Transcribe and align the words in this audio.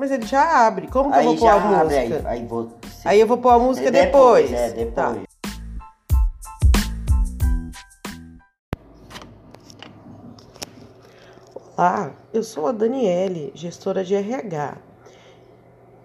Mas 0.00 0.10
ele 0.10 0.26
já 0.26 0.66
abre. 0.66 0.86
Como 0.86 1.10
que 1.10 1.16
eu 1.16 1.20
Aí 1.20 1.26
vou 1.26 1.36
pôr 1.36 1.48
a 1.48 1.54
abre, 1.56 1.84
música? 1.84 2.30
aí, 2.30 2.40
aí 2.40 2.46
vou... 2.46 2.72
Aí 3.04 3.20
eu 3.20 3.26
vou 3.26 3.36
pôr 3.36 3.50
a 3.50 3.58
música 3.58 3.88
É 3.88 3.90
depois. 3.90 4.50
É, 4.50 4.70
depois. 4.70 4.94
Tá. 4.94 5.14
Olá, 11.76 12.12
eu 12.32 12.42
sou 12.42 12.66
a 12.66 12.72
Daniele, 12.72 13.52
gestora 13.54 14.02
de 14.02 14.14
RH. 14.14 14.78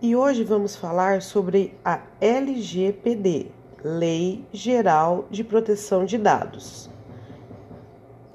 E 0.01 0.13
hoje 0.13 0.43
vamos 0.43 0.75
falar 0.75 1.21
sobre 1.21 1.73
a 1.85 2.01
LGPD, 2.19 3.47
Lei 3.81 4.43
Geral 4.51 5.23
de 5.31 5.41
Proteção 5.41 6.03
de 6.03 6.17
Dados. 6.17 6.89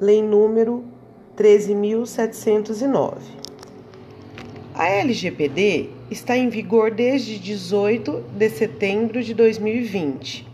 Lei 0.00 0.22
número 0.22 0.86
13709. 1.36 3.49
A 4.80 4.88
LGPD 4.88 5.90
está 6.10 6.38
em 6.38 6.48
vigor 6.48 6.90
desde 6.90 7.38
18 7.38 8.24
de 8.34 8.48
setembro 8.48 9.22
de 9.22 9.34
2020. 9.34 10.48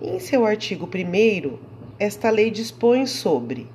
Em 0.00 0.18
seu 0.18 0.46
artigo 0.46 0.88
1, 0.88 1.58
esta 1.98 2.30
lei 2.30 2.50
dispõe 2.50 3.04
sobre 3.04 3.66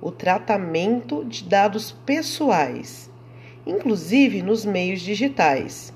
o 0.00 0.12
tratamento 0.12 1.24
de 1.24 1.42
dados 1.42 1.90
pessoais, 2.06 3.10
inclusive 3.66 4.40
nos 4.40 4.64
meios 4.64 5.00
digitais, 5.00 5.92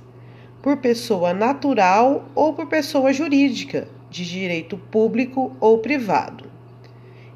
por 0.60 0.78
pessoa 0.78 1.32
natural 1.32 2.24
ou 2.34 2.52
por 2.52 2.66
pessoa 2.66 3.12
jurídica, 3.12 3.86
de 4.10 4.28
direito 4.28 4.76
público 4.76 5.56
ou 5.60 5.78
privado. 5.78 6.50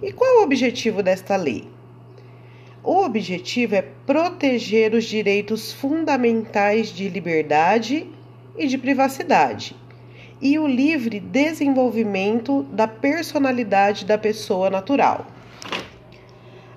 E 0.02 0.10
qual 0.10 0.40
o 0.40 0.42
objetivo 0.42 1.00
desta 1.00 1.36
lei? 1.36 1.75
O 2.86 3.04
objetivo 3.04 3.74
é 3.74 3.82
proteger 3.82 4.94
os 4.94 5.06
direitos 5.06 5.72
fundamentais 5.72 6.90
de 6.90 7.08
liberdade 7.08 8.08
e 8.56 8.68
de 8.68 8.78
privacidade 8.78 9.74
e 10.40 10.56
o 10.56 10.68
livre 10.68 11.18
desenvolvimento 11.18 12.62
da 12.70 12.86
personalidade 12.86 14.04
da 14.04 14.16
pessoa 14.16 14.70
natural. 14.70 15.26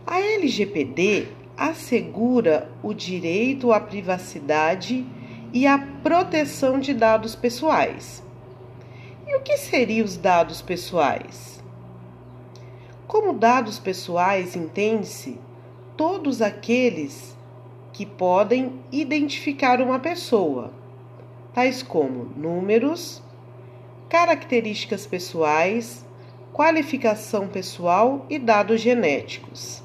A 0.04 0.20
LGPD 0.20 1.28
assegura 1.56 2.68
o 2.82 2.92
direito 2.92 3.72
à 3.72 3.80
privacidade 3.80 5.06
e 5.54 5.68
à 5.68 5.78
proteção 6.02 6.80
de 6.80 6.92
dados 6.92 7.36
pessoais. 7.36 8.24
E 9.28 9.36
o 9.36 9.42
que 9.42 9.58
seriam 9.58 10.06
os 10.06 10.18
dados 10.18 10.60
pessoais? 10.60 11.64
Como 13.08 13.32
dados 13.32 13.78
pessoais, 13.78 14.56
entende-se 14.56 15.38
todos 16.00 16.42
aqueles 16.42 17.38
que 17.92 18.06
podem 18.06 18.80
identificar 18.90 19.82
uma 19.82 20.00
pessoa, 20.00 20.72
tais 21.54 21.84
como 21.84 22.24
números, 22.38 23.22
características 24.08 25.06
pessoais, 25.06 26.06
qualificação 26.54 27.50
pessoal 27.50 28.26
e 28.30 28.40
dados 28.40 28.80
genéticos. 28.80 29.84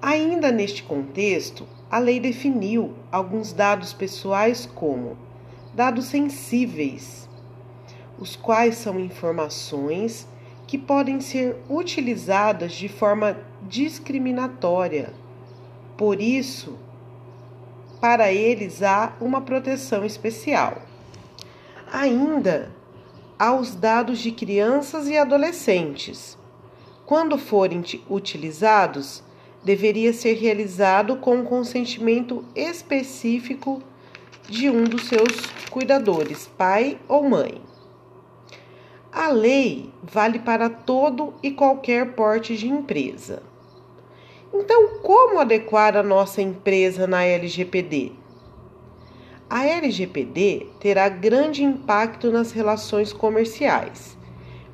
Ainda 0.00 0.52
neste 0.52 0.84
contexto, 0.84 1.66
a 1.90 1.98
lei 1.98 2.20
definiu 2.20 2.94
alguns 3.10 3.52
dados 3.52 3.92
pessoais 3.92 4.64
como 4.64 5.18
dados 5.74 6.04
sensíveis, 6.04 7.28
os 8.16 8.36
quais 8.36 8.76
são 8.76 9.00
informações 9.00 10.28
que 10.68 10.78
podem 10.78 11.20
ser 11.20 11.56
utilizadas 11.68 12.74
de 12.74 12.88
forma 12.88 13.36
discriminatória. 13.68 15.12
Por 15.96 16.20
isso, 16.20 16.78
para 18.00 18.32
eles 18.32 18.82
há 18.82 19.14
uma 19.20 19.40
proteção 19.40 20.04
especial. 20.04 20.82
Ainda 21.92 22.70
há 23.38 23.54
os 23.54 23.74
dados 23.74 24.18
de 24.18 24.30
crianças 24.30 25.08
e 25.08 25.16
adolescentes. 25.16 26.36
Quando 27.04 27.38
forem 27.38 27.82
utilizados, 28.10 29.22
deveria 29.62 30.12
ser 30.12 30.34
realizado 30.34 31.16
com 31.16 31.36
um 31.36 31.44
consentimento 31.44 32.44
específico 32.54 33.82
de 34.48 34.70
um 34.70 34.84
dos 34.84 35.08
seus 35.08 35.46
cuidadores, 35.70 36.48
pai 36.56 36.98
ou 37.08 37.28
mãe. 37.28 37.60
A 39.12 39.28
lei 39.28 39.90
vale 40.02 40.38
para 40.38 40.68
todo 40.68 41.34
e 41.42 41.50
qualquer 41.50 42.14
porte 42.14 42.56
de 42.56 42.68
empresa. 42.68 43.42
Então, 44.58 44.98
como 45.02 45.38
adequar 45.38 45.98
a 45.98 46.02
nossa 46.02 46.40
empresa 46.40 47.06
na 47.06 47.22
LGPD? 47.22 48.12
A 49.50 49.66
LGPD 49.66 50.68
terá 50.80 51.10
grande 51.10 51.62
impacto 51.62 52.32
nas 52.32 52.52
relações 52.52 53.12
comerciais, 53.12 54.16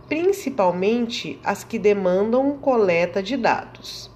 principalmente 0.09 1.38
as 1.42 1.65
que 1.65 1.81
demandam 1.81 2.56
coleta 2.59 3.21
de 3.21 3.37
dados. 3.37 4.09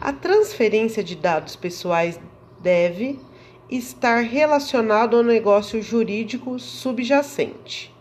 A 0.00 0.12
transferência 0.12 1.04
de 1.04 1.14
dados 1.14 1.54
pessoais 1.54 2.18
deve 2.60 3.20
estar 3.70 4.24
relacionado 4.24 5.16
ao 5.16 5.22
negócio 5.22 5.80
jurídico 5.80 6.58
subjacente. 6.58 7.94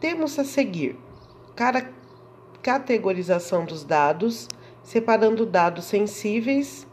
Temos 0.00 0.36
a 0.36 0.44
seguir 0.44 0.98
categorização 2.62 3.64
dos 3.64 3.84
dados, 3.84 4.48
separando 4.82 5.46
dados 5.46 5.84
sensíveis 5.84 6.87